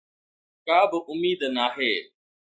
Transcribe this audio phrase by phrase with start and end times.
[0.65, 1.93] ڪا به اميد ناهي